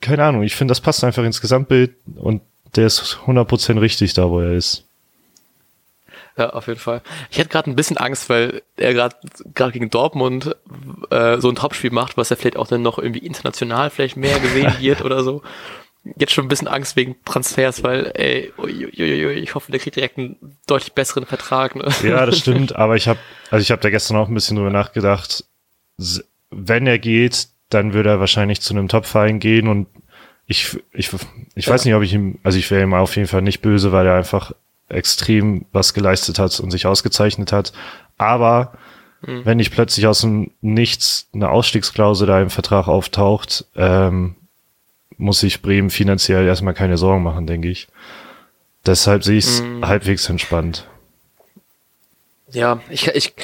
[0.00, 2.42] keine Ahnung, ich finde, das passt einfach ins Gesamtbild und
[2.76, 4.84] der ist 100% richtig da, wo er ist.
[6.36, 7.00] Ja, auf jeden Fall.
[7.30, 9.14] Ich hätte gerade ein bisschen Angst, weil er gerade
[9.54, 10.56] gerade gegen Dortmund
[11.10, 14.40] äh, so ein Topspiel macht, was er vielleicht auch dann noch irgendwie international vielleicht mehr
[14.40, 15.42] gesehen wird oder so.
[16.18, 20.18] Jetzt schon ein bisschen Angst wegen Transfers, weil ey, uiuiui, ich hoffe, der kriegt direkt
[20.18, 21.76] einen deutlich besseren Vertrag.
[21.76, 21.88] Ne?
[22.02, 22.76] Ja, das stimmt.
[22.76, 23.18] Aber ich habe,
[23.50, 25.44] also ich habe da gestern auch ein bisschen drüber nachgedacht.
[26.50, 29.86] Wenn er geht, dann würde er wahrscheinlich zu einem Top-Verein gehen und
[30.46, 31.10] ich, ich,
[31.54, 33.92] ich weiß nicht, ob ich ihm, also ich wäre ihm auf jeden Fall nicht böse,
[33.92, 34.52] weil er einfach
[34.88, 37.72] extrem was geleistet hat und sich ausgezeichnet hat.
[38.18, 38.74] Aber
[39.22, 39.44] mhm.
[39.44, 44.36] wenn nicht plötzlich aus dem Nichts eine Ausstiegsklausel da im Vertrag auftaucht, ähm,
[45.18, 47.88] muss sich Bremen finanziell erstmal keine Sorgen machen, denke ich.
[48.86, 49.86] Deshalb sehe ich es mhm.
[49.86, 50.86] halbwegs entspannt.
[52.52, 53.34] Ja, ich, ich,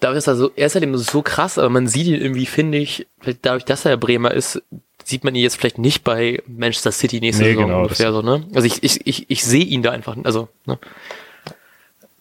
[0.00, 2.78] da ist also, er ist halt eben so krass, aber man sieht ihn irgendwie, finde
[2.78, 3.06] ich,
[3.42, 4.62] dadurch, dass er Bremer ist,
[5.04, 8.22] sieht man ihn jetzt vielleicht nicht bei Manchester City nächste nee, Saison genau, ungefähr so,
[8.22, 8.46] ne?
[8.54, 10.78] Also ich, ich, ich, ich sehe ihn da einfach, also, ne?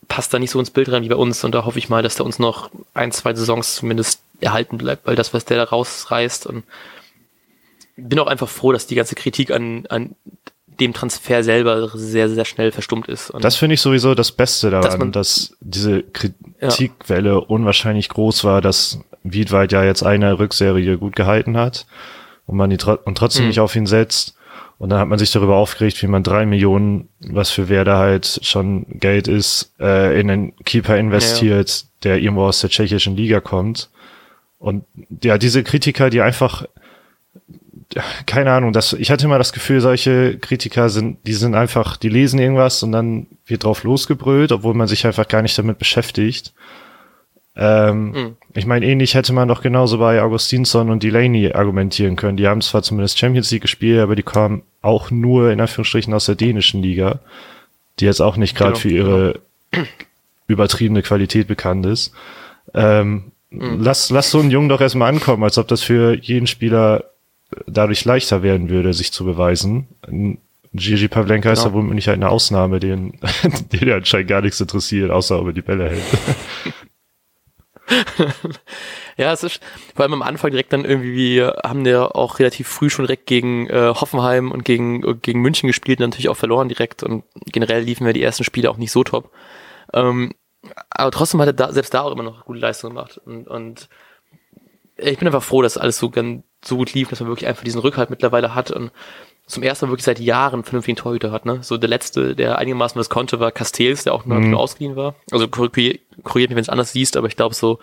[0.07, 2.01] Passt da nicht so ins Bild rein wie bei uns und da hoffe ich mal,
[2.01, 5.63] dass der uns noch ein, zwei Saisons zumindest erhalten bleibt, weil das, was der da
[5.65, 6.63] rausreißt und
[7.97, 10.15] bin auch einfach froh, dass die ganze Kritik an, an
[10.79, 13.31] dem Transfer selber sehr, sehr schnell verstummt ist.
[13.31, 17.37] Und das finde ich sowieso das Beste daran, dass, man, dass diese Kritikwelle ja.
[17.37, 21.87] unwahrscheinlich groß war, dass Wiedwald ja jetzt eine Rückserie gut gehalten hat
[22.45, 23.49] und man die und trotzdem mhm.
[23.49, 24.35] nicht auf ihn setzt.
[24.77, 28.39] Und dann hat man sich darüber aufgeregt, wie man drei Millionen, was für Werder halt
[28.43, 31.87] schon Geld ist, äh, in einen Keeper investiert, ja.
[32.03, 33.89] der irgendwo aus der tschechischen Liga kommt.
[34.59, 34.85] Und
[35.23, 36.65] ja, diese Kritiker, die einfach
[38.25, 42.09] keine Ahnung, das, ich hatte immer das Gefühl, solche Kritiker sind, die sind einfach, die
[42.09, 46.53] lesen irgendwas und dann wird drauf losgebrüllt, obwohl man sich einfach gar nicht damit beschäftigt.
[47.55, 48.35] Ähm, mhm.
[48.53, 52.37] Ich meine, ähnlich hätte man doch genauso bei Augustinsson und Delaney argumentieren können.
[52.37, 56.27] Die haben zwar zumindest Champions League gespielt, aber die kamen auch nur in Anführungsstrichen aus
[56.27, 57.19] der dänischen Liga,
[57.99, 59.39] die jetzt auch nicht gerade genau, für ihre
[59.71, 59.87] genau.
[60.47, 62.13] übertriebene Qualität bekannt ist.
[62.75, 63.81] Ähm, mhm.
[63.81, 67.05] lass, lass so einen Jungen doch erstmal ankommen, als ob das für jeden Spieler
[67.65, 69.87] dadurch leichter werden würde, sich zu beweisen.
[70.73, 71.53] Gigi Pavlenka genau.
[71.53, 73.19] ist da womöglich halt eine Ausnahme, den,
[73.71, 76.03] den anscheinend gar nichts interessiert, außer ob er die Bälle hält.
[79.17, 79.61] ja, es ist
[79.95, 83.69] vor allem am Anfang direkt dann irgendwie, haben wir auch relativ früh schon direkt gegen
[83.69, 88.05] äh, Hoffenheim und gegen, gegen München gespielt und natürlich auch verloren direkt und generell liefen
[88.05, 89.31] wir die ersten Spiele auch nicht so top.
[89.93, 90.33] Ähm,
[90.89, 93.87] aber trotzdem hat er da, selbst da auch immer noch gute Leistung gemacht und, und
[94.97, 97.63] ich bin einfach froh, dass alles so ganz so gut lief, dass man wirklich einfach
[97.63, 98.91] diesen Rückhalt mittlerweile hat und
[99.45, 101.45] zum ersten Mal wirklich seit Jahren vernünftigen Torhüter hat.
[101.45, 101.59] Ne?
[101.61, 104.55] So der letzte, der einigermaßen was konnte, war Castells, der auch nur mhm.
[104.55, 105.15] ausgeliehen war.
[105.31, 107.79] Also korrigiert mich, wenn es anders siehst, aber ich glaube so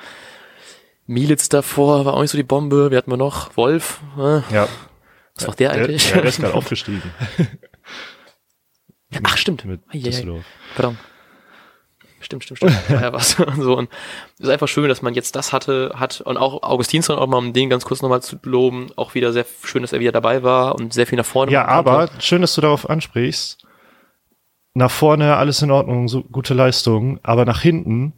[1.06, 2.90] Militz davor war auch nicht so die Bombe.
[2.90, 4.00] Wir hatten wir noch Wolf.
[4.18, 4.68] Äh, ja.
[5.34, 6.10] Was macht der eigentlich?
[6.10, 7.02] Der, der ist gerade aufgestiegen.
[9.22, 9.64] Ach, stimmt.
[9.64, 9.80] Mit.
[10.74, 10.98] Pardon.
[12.24, 12.76] Stimmt, stimmt, stimmt.
[12.88, 13.38] ja, was.
[13.38, 13.76] und so.
[13.76, 13.90] Und
[14.38, 16.20] es ist einfach schön, dass man jetzt das hatte, hat.
[16.22, 19.44] Und auch Augustinsson, auch mal um den ganz kurz nochmal zu loben, auch wieder sehr
[19.62, 21.52] schön, dass er wieder dabei war und sehr viel nach vorne.
[21.52, 23.64] Ja, aber schön, dass du darauf ansprichst.
[24.72, 28.14] Nach vorne alles in Ordnung, so gute Leistung, aber nach hinten,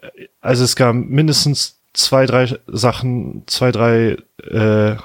[0.00, 4.96] äh, also es gab mindestens zwei, drei Sachen, zwei, drei äh,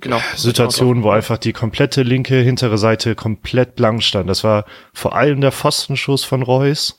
[0.00, 4.28] genau, Situationen, wo einfach die komplette linke hintere Seite komplett blank stand.
[4.28, 6.98] Das war vor allem der Pfostenschuss von Reus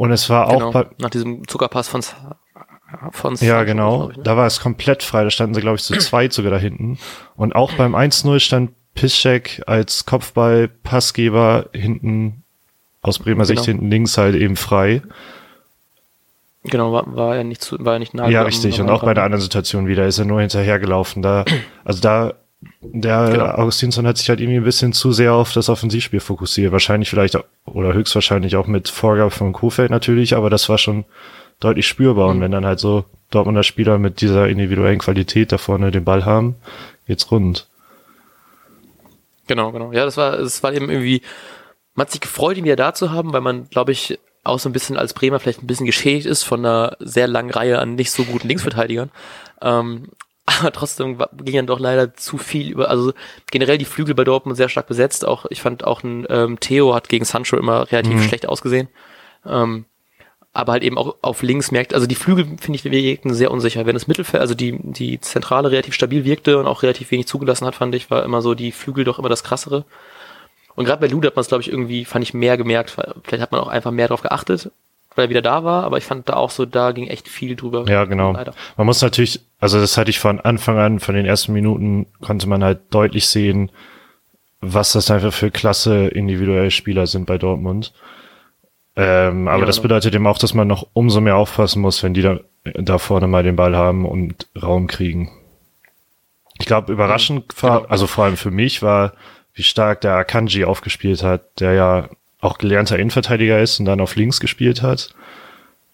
[0.00, 2.00] und es war genau, auch bei, nach diesem Zuckerpass von
[3.10, 4.08] von Ja, genau.
[4.08, 4.22] Ich, ne?
[4.22, 5.24] Da war es komplett frei.
[5.24, 6.98] Da standen sie, glaube ich, zu zweit sogar da hinten.
[7.36, 12.44] Und auch beim 1-0 stand Piszczek als Kopfball-Passgeber hinten
[13.02, 13.66] aus Bremer Sicht genau.
[13.66, 15.02] hinten links halt eben frei.
[16.64, 18.26] Genau, war, war er nicht zu, war er nicht nah.
[18.26, 18.80] Ja, richtig.
[18.80, 21.20] Und auch bei der anderen Situation wieder ist er nur hinterhergelaufen.
[21.20, 21.44] Da,
[21.84, 22.32] also da
[22.82, 23.44] der genau.
[23.46, 26.72] Augustinsson hat sich halt irgendwie ein bisschen zu sehr auf das Offensivspiel fokussiert.
[26.72, 31.04] Wahrscheinlich vielleicht oder höchstwahrscheinlich auch mit Vorgabe von Kofeld natürlich, aber das war schon
[31.58, 32.28] deutlich spürbar.
[32.28, 32.30] Mhm.
[32.30, 36.24] Und wenn dann halt so Dortmunder Spieler mit dieser individuellen Qualität da vorne den Ball
[36.24, 36.56] haben,
[37.06, 37.66] geht's rund.
[39.46, 39.92] Genau, genau.
[39.92, 41.22] Ja, das war, es war eben irgendwie,
[41.94, 44.68] man hat sich gefreut, ihn wieder da zu haben, weil man, glaube ich, auch so
[44.68, 47.94] ein bisschen als Bremer vielleicht ein bisschen geschädigt ist von einer sehr langen Reihe an
[47.94, 49.10] nicht so guten Linksverteidigern.
[49.60, 50.08] Ähm,
[50.46, 53.12] aber trotzdem ging dann doch leider zu viel über, also
[53.50, 55.26] generell die Flügel bei Dortmund sehr stark besetzt.
[55.26, 58.22] Auch ich fand auch ein ähm, Theo hat gegen Sancho immer relativ mhm.
[58.22, 58.88] schlecht ausgesehen.
[59.46, 59.84] Ähm,
[60.52, 63.86] aber halt eben auch auf links merkt, also die Flügel finde ich wirkten sehr unsicher.
[63.86, 67.66] Wenn das Mittelfeld, also die die Zentrale relativ stabil wirkte und auch relativ wenig zugelassen
[67.66, 69.84] hat, fand ich, war immer so die Flügel doch immer das krassere.
[70.74, 72.96] Und gerade bei Lude hat man es, glaube ich, irgendwie, fand ich, mehr gemerkt.
[73.22, 74.70] Vielleicht hat man auch einfach mehr drauf geachtet
[75.20, 77.54] weil er wieder da war, aber ich fand da auch so, da ging echt viel
[77.54, 77.84] drüber.
[77.88, 78.32] Ja, genau.
[78.32, 78.54] Leider.
[78.78, 82.48] Man muss natürlich, also das hatte ich von Anfang an, von den ersten Minuten konnte
[82.48, 83.70] man halt deutlich sehen,
[84.62, 87.92] was das einfach für klasse individuelle Spieler sind bei Dortmund.
[88.96, 89.82] Ähm, aber ja, das genau.
[89.88, 92.40] bedeutet eben auch, dass man noch umso mehr aufpassen muss, wenn die da,
[92.74, 95.30] da vorne mal den Ball haben und Raum kriegen.
[96.58, 97.72] Ich glaube, überraschend, genau.
[97.72, 99.12] war, also vor allem für mich war,
[99.52, 102.08] wie stark der Akanji aufgespielt hat, der ja
[102.40, 105.14] auch gelernter Innenverteidiger ist und dann auf links gespielt hat.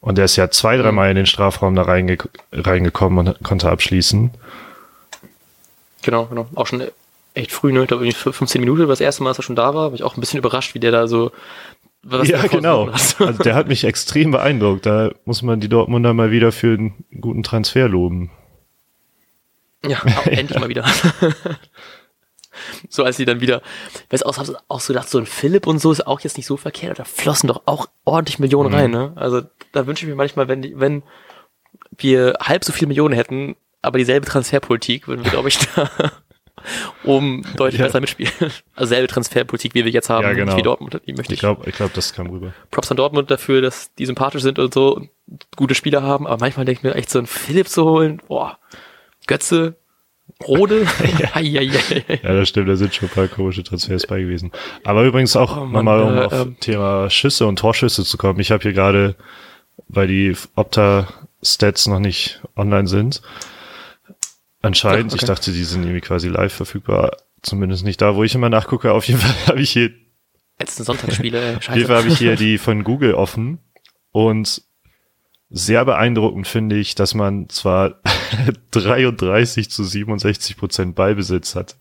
[0.00, 2.18] Und der ist ja zwei, dreimal in den Strafraum da reinge
[2.52, 4.30] reingekommen und konnte abschließen.
[6.02, 6.46] Genau, genau.
[6.54, 6.84] Auch schon
[7.34, 7.82] echt früh, ne?
[7.82, 9.90] Ich glaube, 15 Minuten das erste Mal, dass er schon da war.
[9.90, 11.32] War ich auch ein bisschen überrascht, wie der da so.
[12.22, 12.88] Ja, genau.
[13.18, 14.86] Also der hat mich extrem beeindruckt.
[14.86, 18.30] Da muss man die Dortmunder mal wieder für einen guten Transfer loben.
[19.84, 20.84] Ja, endlich mal wieder.
[22.88, 23.62] so als sie dann wieder,
[24.10, 24.36] weiß auch,
[24.68, 27.04] auch so gedacht, so ein Philipp und so ist auch jetzt nicht so verkehrt, da
[27.04, 28.74] flossen doch auch ordentlich Millionen mhm.
[28.74, 29.12] rein, ne?
[29.16, 31.02] Also da wünsche ich mir manchmal, wenn, die, wenn
[31.98, 35.90] wir halb so viele Millionen hätten, aber dieselbe Transferpolitik, würden wir, glaube ich, da
[37.04, 37.86] um deutlich Ja.
[37.86, 38.32] besser mitspielen.
[38.74, 40.56] Also selbe Transferpolitik, wie wir jetzt haben, Ja, genau.
[40.56, 41.40] wie Dortmund, die möchte Ich ich.
[41.40, 42.52] glaube, ich glaub, das kam rüber.
[42.70, 45.10] Props an Dortmund dafür, dass die sympathisch sind und so und
[45.56, 48.58] gute Spieler haben, aber manchmal denke ich mir echt so einen Philipp zu holen, boah,
[49.26, 49.76] Götze,
[50.46, 50.86] Rode,
[51.34, 51.70] Eieiei.
[52.22, 54.52] Ja, das stimmt, da sind schon ein paar komische Transfers bei gewesen.
[54.84, 56.56] Aber übrigens auch Oh nochmal, um äh, auf ähm.
[56.60, 58.40] Thema Schüsse und Torschüsse zu kommen.
[58.40, 59.16] Ich habe hier gerade,
[59.88, 63.22] weil die Opta-Stats noch nicht online sind,
[64.62, 65.22] anscheinend, Ach, okay.
[65.24, 68.92] ich dachte, die sind irgendwie quasi live verfügbar, zumindest nicht da, wo ich immer nachgucke.
[68.92, 69.90] Auf jeden Fall habe ich hier
[70.58, 71.94] Letzten Sonntagsspiele, ey, Auf jeden Fall scheiße.
[71.98, 73.58] habe ich hier die von Google offen
[74.10, 74.62] und
[75.50, 77.94] sehr beeindruckend finde ich, dass man zwar
[78.72, 81.76] 33 zu 67 Prozent Ballbesitz hat,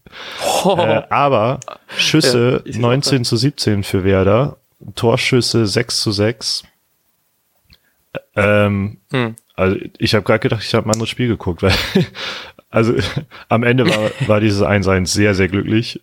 [0.64, 1.60] Oh, äh, aber
[1.98, 4.58] Schüsse Ja, ich seh's auch 19 zu 17 für Werder,
[4.96, 6.64] Torschüsse 6 zu 6.
[8.36, 9.36] Ähm, hm.
[9.56, 11.74] also ich habe gerade gedacht, ich habe ein anderes Spiel geguckt, weil
[12.70, 12.94] also
[13.50, 16.02] am Ende war, war dieses 1-1 sehr, sehr glücklich,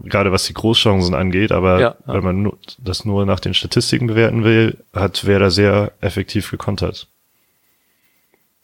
[0.00, 2.14] gerade was die Großchancen angeht, aber Ja, ja.
[2.14, 7.08] wenn man nur, das nur nach den Statistiken bewerten will, hat Werder sehr effektiv gekontert.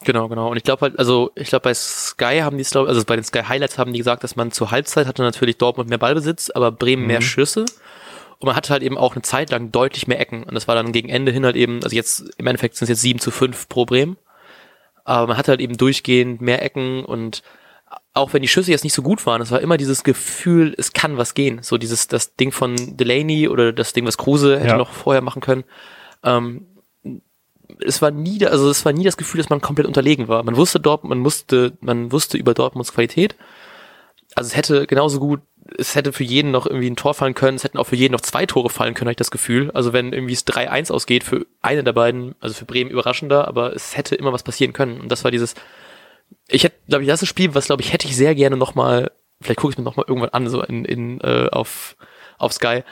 [0.05, 0.51] Genau, genau.
[0.51, 3.25] Und ich glaube halt, also ich glaube bei Sky haben die es, also bei den
[3.25, 6.71] Sky Highlights haben die gesagt, dass man zur Halbzeit hatte natürlich Dortmund mehr Ballbesitz, aber
[6.71, 7.65] Bremen mehr Schüsse.
[8.39, 10.43] Und man hatte halt eben auch eine Zeit lang deutlich mehr Ecken.
[10.43, 12.91] Und das war dann gegen Ende hin halt eben, also jetzt im Endeffekt sind es
[12.91, 14.17] jetzt 7 zu 5 pro Bremen.
[15.05, 17.43] Aber man hatte halt eben durchgehend mehr Ecken und
[18.15, 20.93] auch wenn die Schüsse jetzt nicht so gut waren, es war immer dieses Gefühl, es
[20.93, 21.59] kann was gehen.
[21.63, 24.77] So dieses, das Ding von Delaney oder das Ding, was Kruse hätte Ja.
[24.77, 25.65] noch vorher machen können.
[26.23, 26.67] Ähm,
[27.81, 30.43] es war nie, also es war nie das Gefühl, dass man komplett unterlegen war.
[30.45, 33.35] Man wusste Dortmund, man musste, man wusste über Dortmunds Qualität.
[34.37, 35.41] Also es hätte genauso gut,
[35.77, 38.13] es hätte für jeden noch irgendwie ein Tor fallen können, es hätten auch für jeden
[38.13, 39.71] noch zwei Tore fallen können, habe ich das Gefühl.
[39.73, 43.75] Also wenn irgendwie es 3-1 ausgeht für eine der beiden, also für Bremen überraschender, aber
[43.75, 45.01] es hätte immer was passieren können.
[45.01, 45.55] Und das war dieses,
[46.49, 48.57] ich hätte, glaube ich, das ist ein Spiel, was glaube ich, hätte ich sehr gerne
[48.57, 51.97] nochmal, vielleicht gucke ich mir nochmal irgendwann an, so in, in äh, auf,
[52.39, 52.83] auf Sky.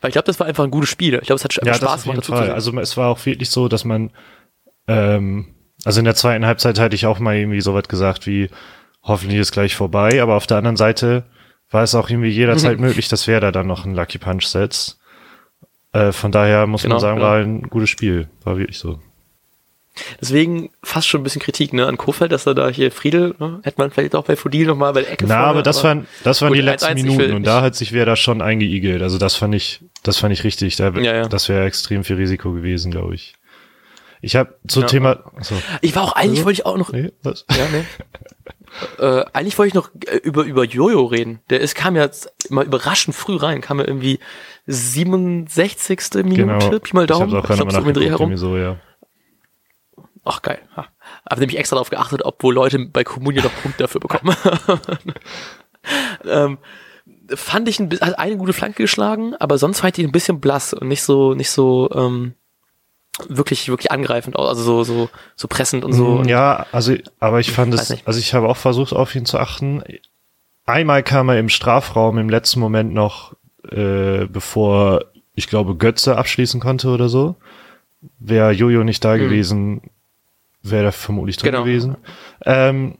[0.00, 1.14] Weil ich glaube, das war einfach ein gutes Spiel.
[1.14, 2.46] Ich glaube, es hat Ja, einfach das Spaß gemacht, dazu zu Fall.
[2.46, 2.54] sehen.
[2.54, 4.10] Also es war auch wirklich so, dass man,
[4.86, 8.48] ähm, also in der zweiten Halbzeit hatte ich auch mal irgendwie so was gesagt wie,
[9.02, 11.24] hoffentlich ist gleich vorbei, aber auf der anderen Seite
[11.70, 12.86] war es auch irgendwie jederzeit Mhm.
[12.86, 14.98] möglich, dass Werder dann noch einen Lucky Punch setzt.
[15.92, 17.28] Äh, von daher muss Genau, man sagen, genau.
[17.28, 18.28] war ein gutes Spiel.
[18.44, 19.00] War wirklich so.
[20.20, 23.60] Deswegen fast schon ein bisschen Kritik ne, an Kofeld, dass er da hier Friedel, ne,
[23.62, 26.06] hätte man vielleicht auch bei Fudil nochmal bei der Ecke Na, vorne, aber das waren,
[26.24, 28.42] das waren gut, die letzten 1-1, ich Minuten will- und da hat sich Werder schon
[28.42, 29.02] eingeigelt.
[29.02, 30.76] Also das fand ich, das fand ich richtig.
[30.76, 31.28] Da, Ja, ja.
[31.28, 33.34] Das wäre extrem viel Risiko gewesen, glaube ich.
[34.22, 34.88] Ich habe zum Ja.
[34.88, 37.44] Thema, so, Ich war auch, eigentlich wollte ich auch noch, nee, was?
[37.50, 37.84] ja, ne.
[39.00, 41.40] Äh, eigentlich wollte ich noch äh, über, über Jojo reden.
[41.50, 44.20] Der ist, kam ja jetzt mal überraschend früh rein, kam ja irgendwie
[44.66, 46.00] 67.
[46.24, 46.78] Minute, Genau.
[46.78, 47.30] Pi mal Daumen.
[47.30, 48.36] Ich auch gerade glaub, so um den Dreh herum.
[48.36, 48.76] so, ja.
[50.24, 50.60] Ach geil.
[50.76, 50.86] Ja.
[51.24, 54.36] Aber nämlich extra darauf geachtet, ob wohl Leute bei Kommunia noch Punkte dafür bekommen.
[56.24, 56.58] ähm,
[57.34, 60.40] fand ich ein, hat eine gute Flanke geschlagen, aber sonst fand ich ihn ein bisschen
[60.40, 62.34] blass und nicht so, nicht so ähm,
[63.28, 66.18] wirklich, wirklich angreifend, aus, also so, so, so pressend und so.
[66.18, 69.38] Mm, Ja, also, aber ich fand es, also ich habe auch versucht, auf ihn zu
[69.38, 69.82] achten.
[70.66, 73.34] Einmal kam er im Strafraum im letzten Moment noch,
[73.70, 75.04] äh, bevor,
[75.34, 77.36] ich glaube, Götze abschließen konnte oder so.
[78.18, 79.82] Wäre Jojo nicht da gewesen,
[80.62, 81.52] wäre er vermutlich drin.
[81.52, 81.64] Genau.
[81.64, 81.96] gewesen.
[82.44, 82.98] Ähm,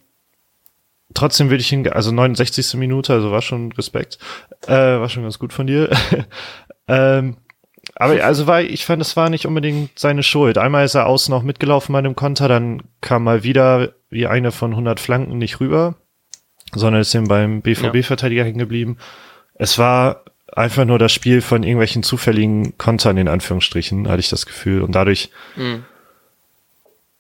[1.14, 2.75] trotzdem würde ich ihn, also 69.
[2.75, 4.18] Minute, also war schon Respekt,
[4.66, 5.90] äh, war schon ganz gut von dir.
[6.88, 7.37] ähm,
[7.94, 10.59] aber also war, ich fand, es war nicht unbedingt seine Schuld.
[10.59, 14.53] Einmal ist er außen auch mitgelaufen bei einem Konter, dann kam mal wieder wie eine
[14.53, 15.96] von 100 Flanken nicht rüber,
[16.75, 18.99] sondern ist eben beim BVB-Verteidiger hängen geblieben.
[19.55, 24.46] Es war einfach nur das Spiel von irgendwelchen zufälligen Kontern in Anführungsstrichen, hatte ich das
[24.46, 24.83] Gefühl.
[24.83, 25.85] Und dadurch, Mhm.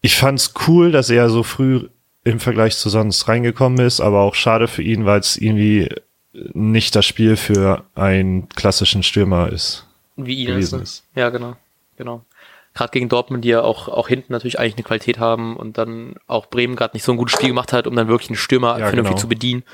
[0.00, 1.88] Ich fand's cool, dass er so früh
[2.24, 5.88] im Vergleich zu sonst reingekommen ist, aber auch schade für ihn, weil es irgendwie
[6.32, 9.86] nicht das Spiel für einen klassischen Stürmer ist.
[10.16, 10.82] Wie ihn gewesen ne?
[10.82, 11.04] ist.
[11.14, 11.56] Ja, genau.
[11.96, 12.24] Genau.
[12.72, 16.14] Gerade gegen Dortmund, die ja auch, auch hinten natürlich eigentlich eine Qualität haben und dann
[16.26, 18.78] auch Bremen gerade nicht so ein gutes Spiel gemacht hat, um dann wirklich einen Stürmer
[18.78, 19.20] Ja, vernünftig genau.
[19.20, 19.64] zu bedienen,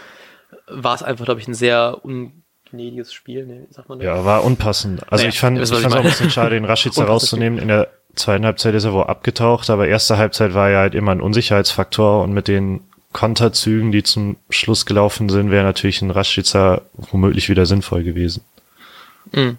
[0.67, 4.07] war es einfach, glaube ich, ein sehr ungnädiges Spiel, ne, sagt man das?
[4.07, 5.03] Ja, war unpassend.
[5.13, 7.59] Also Naja, ich fand es auch ein bisschen schade, den Rashica rauszunehmen.
[7.59, 11.13] In der zweiten Halbzeit ist er wohl abgetaucht, aber erste Halbzeit war ja halt immer
[11.13, 12.81] ein Unsicherheitsfaktor und mit den
[13.13, 18.43] Konterzügen, die zum Schluss gelaufen sind, wäre natürlich ein Rashica womöglich wieder sinnvoll gewesen.
[19.33, 19.57] Mhm.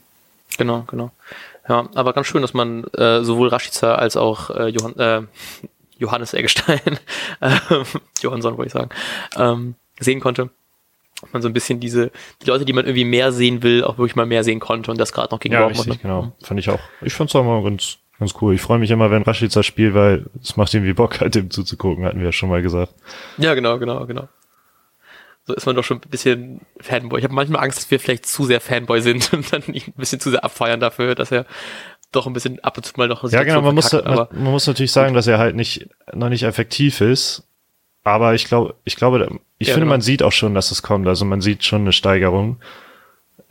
[0.58, 1.12] Genau, genau.
[1.68, 5.22] Ja, aber ganz schön, dass man äh, sowohl Rashica als auch äh, Johann, äh,
[5.98, 6.80] Johannes Eggestein,
[7.42, 7.50] äh,
[8.22, 8.90] Johansson wollte ich sagen,
[9.38, 10.50] ähm, sehen konnte.
[11.34, 12.12] Man so ein bisschen diese,
[12.44, 15.00] die Leute, die man irgendwie mehr sehen will, auch wirklich mal mehr sehen konnte und
[15.00, 15.88] das gerade noch gegen Ja, Dortmund.
[15.88, 16.10] richtig, ne?
[16.10, 16.32] genau.
[16.44, 16.80] Fand ich auch.
[17.02, 18.56] Ich fand's auch mal ganz, ganz cool.
[18.56, 22.06] Ich freue mich immer, wenn Rashica spielt, weil es macht irgendwie Bock, halt dem zuzugucken,
[22.06, 22.94] hatten wir ja schon mal gesagt.
[23.38, 24.28] Ja, genau, genau, genau.
[25.46, 27.20] so ist man doch schon ein bisschen Fanboy.
[27.20, 29.94] Ich habe manchmal Angst, dass wir vielleicht zu sehr Fanboy sind und dann ihn ein
[29.96, 31.46] bisschen zu sehr abfeiern dafür, dass er
[32.12, 34.66] doch ein bisschen ab und zu mal noch Ja, genau, man muss, man, man muss
[34.68, 37.44] natürlich sagen, dass er halt nicht, noch nicht effektiv ist.
[38.04, 39.28] Aber ich glaube, ich glaube,
[39.58, 39.96] ich Ja, finde, genau.
[39.96, 41.08] man sieht auch schon, dass es kommt.
[41.08, 42.62] Also man sieht schon eine Steigerung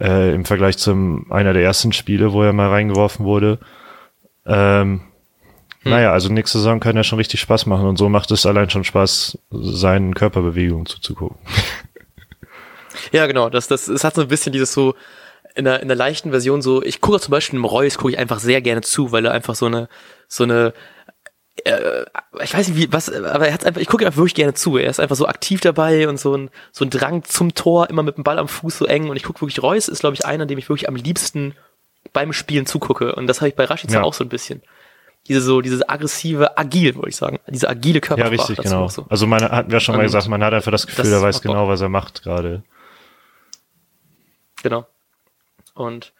[0.00, 3.58] äh, im Vergleich zum einer der ersten Spiele, wo er mal reingeworfen wurde.
[4.46, 5.00] Ähm,
[5.86, 5.92] Hm.
[5.92, 8.68] Naja, also nächste Saison kann er schon richtig Spaß machen und so macht es allein
[8.68, 11.38] schon Spaß, seinen Körperbewegungen zuzugucken.
[13.12, 13.50] Ja, genau.
[13.50, 14.94] Das, das, es hat so ein bisschen dieses so
[15.54, 18.18] in der, in der leichten Version so, ich gucke zum Beispiel im Reus, gucke ich
[18.18, 19.88] einfach sehr gerne zu, weil er einfach so eine,
[20.26, 20.72] so eine,
[21.64, 22.04] äh,
[22.42, 24.78] ich weiß nicht wie, was, aber er hat einfach, ich gucke einfach wirklich gerne zu.
[24.78, 28.02] Er ist einfach so aktiv dabei und so ein, so ein Drang zum Tor, immer
[28.02, 29.10] mit dem Ball am Fuß so eng.
[29.10, 31.54] Und ich gucke wirklich, Reus ist, glaube ich, einer, dem ich wirklich am liebsten
[32.12, 33.14] beim Spielen zugucke.
[33.14, 34.02] Und das habe ich bei Rashica Ja.
[34.02, 34.62] auch so ein bisschen.
[35.28, 37.40] Diese so, diese aggressive, agil, würde ich sagen.
[37.48, 38.32] Diese agile Ja, Körpersprache.
[38.40, 38.88] richtig, dazu genau.
[38.88, 39.06] So.
[39.08, 41.40] Also man hatten wir schon mal Und gesagt, man hat einfach das Gefühl, er weiß
[41.40, 41.52] Bock.
[41.52, 42.62] genau, was er macht gerade.
[44.62, 44.86] Genau.
[45.74, 46.12] Und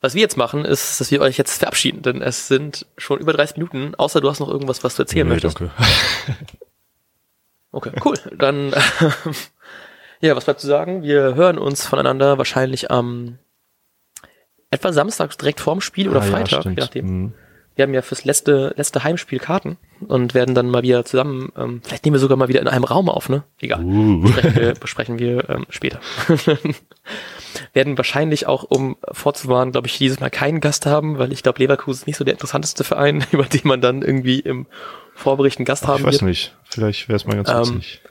[0.00, 3.32] was wir jetzt machen, ist, dass wir euch jetzt verabschieden, denn es sind schon über
[3.32, 5.60] 30 Minuten, außer du hast noch irgendwas, was du erzählen Nee, möchtest.
[5.60, 5.72] danke.
[7.72, 8.14] Okay, cool.
[8.36, 8.74] Dann,
[10.20, 11.04] ja, was bleibt zu sagen?
[11.04, 13.38] Wir hören uns voneinander wahrscheinlich am
[14.70, 16.78] etwa samstags direkt vorm Spiel oder Ah, ja, Freitag, je stimmt.
[16.78, 17.06] nachdem.
[17.06, 17.32] Mhm.
[17.76, 21.80] Wir haben ja fürs letzte, letzte Heimspiel Karten und werden dann mal wieder zusammen, ähm,
[21.82, 23.42] vielleicht nehmen wir sogar mal wieder in einem Raum auf, ne?
[23.60, 23.82] Egal.
[23.84, 24.20] Uh.
[24.22, 26.00] besprechen wir, besprechen wir ähm, später.
[27.72, 31.58] werden wahrscheinlich auch, um vorzuwarnen, glaube ich, dieses Mal keinen Gast haben, weil ich glaube,
[31.60, 34.66] Leverkusen ist nicht so der interessanteste Verein, über den man dann irgendwie im
[35.14, 36.22] Vorbericht einen Gast Ich haben weiß wird.
[36.22, 36.54] nicht.
[36.64, 38.02] Vielleicht wäre es mal ganz Ähm, witzig.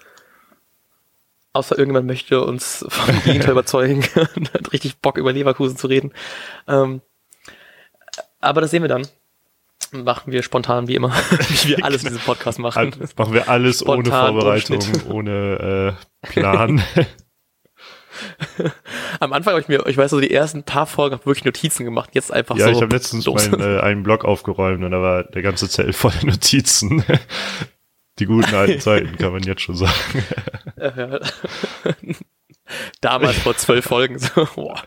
[1.53, 4.03] Außer irgendjemand möchte uns vom Gegenteil überzeugen
[4.35, 6.13] und hat richtig Bock über Leverkusen zu reden.
[6.67, 7.01] Ähm,
[8.39, 9.07] aber das sehen wir dann.
[9.91, 11.09] Machen wir spontan, wie immer,
[11.63, 12.77] wie wir alles in diesem Podcast machen.
[12.77, 16.83] Al- Machen wir alles ohne Spontan, ohne Vorbereitung, ohne äh, Plan.
[19.19, 21.85] Am Anfang habe ich mir, ich weiß so, die ersten paar Folgen habe wirklich Notizen
[21.85, 22.11] gemacht.
[22.13, 22.71] Jetzt einfach ja, so.
[22.71, 26.23] ich habe letztens meinen, äh, einen Blog aufgeräumt und da war der ganze Zettel voller
[26.25, 27.03] Notizen.
[28.19, 30.23] Die guten alten Zeiten, kann man jetzt schon sagen.
[33.01, 34.19] Damals vor zwölf Folgen.
[34.19, 34.81] So, boah.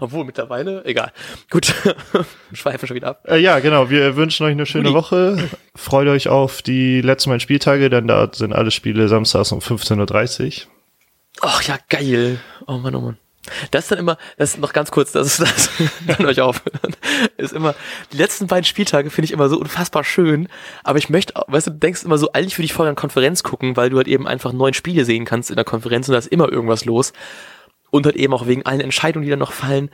[0.00, 1.12] Obwohl mittlerweile, egal.
[1.50, 1.74] Gut,
[2.52, 3.24] schweifen schon wieder ab.
[3.28, 3.90] Äh, ja, genau.
[3.90, 4.96] Wir wünschen euch eine schöne Uli.
[4.96, 5.48] Woche.
[5.74, 10.66] Freut euch auf die letzten beiden Spieltage, denn da sind alle Spiele samstags um 15.30
[10.66, 10.72] Uhr.
[11.42, 12.40] Ach ja, geil.
[12.66, 13.18] Oh Mann, oh Mann.
[13.70, 15.70] Das ist dann immer, das ist noch ganz kurz, das ist das,
[16.06, 16.62] dann euch auf.
[17.36, 17.74] Ist immer,
[18.12, 20.48] die letzten beiden Spieltage finde ich immer so unfassbar schön,
[20.84, 23.42] aber ich möchte, weißt du, du denkst immer so, eigentlich würde ich vorher eine Konferenz
[23.42, 26.18] gucken, weil du halt eben einfach neun Spiele sehen kannst in der Konferenz und da
[26.18, 27.12] ist immer irgendwas los.
[27.90, 29.90] Und halt eben auch wegen allen Entscheidungen, die dann noch fallen.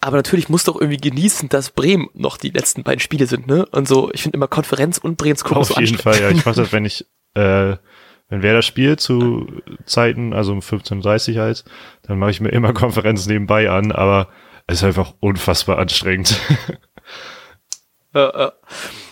[0.00, 3.46] Aber natürlich musst du auch irgendwie genießen, dass Bremen noch die letzten beiden Spiele sind,
[3.46, 3.66] ne?
[3.66, 5.98] Und so, ich finde immer Konferenz und Bremen zu gucken Auf so jeden.
[5.98, 6.30] Fall, ja.
[6.30, 7.76] Ich mache das, wenn ich, äh,
[8.28, 9.46] wenn wer das spielt zu
[9.84, 11.64] Zeiten, also um 15.30 Uhr halt,
[12.02, 14.28] dann mache ich mir immer Konferenz nebenbei an, aber
[14.66, 16.38] es ist einfach unfassbar anstrengend.
[18.14, 18.52] Ja, ja.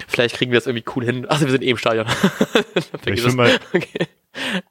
[0.09, 1.27] Vielleicht kriegen wir das irgendwie cool hin.
[1.29, 2.07] Achso, wir sind eh im Stadion.
[3.05, 3.35] Es.
[3.35, 4.07] mal- okay.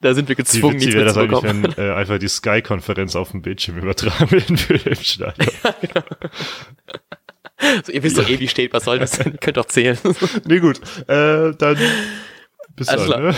[0.02, 1.42] Da sind wir Wie gezwungen, witzig nichts wäre das eigentlich,
[1.78, 5.48] wenn äh, einfach die Sky-Konferenz auf dem Bildschirm übertragen werden würde im Stadion.
[7.84, 9.32] So, ihr wisst doch eh, wie steht, was soll das denn?
[9.32, 9.96] Ihr könnt doch zählen.
[10.44, 10.80] Nee, gut.
[11.08, 11.78] Äh, dann
[12.76, 13.22] bis dann.
[13.22, 13.34] Ne?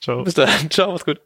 [0.00, 0.24] Ciao.
[0.24, 0.48] Bis dann.
[0.70, 1.20] Ciao, mach's gut.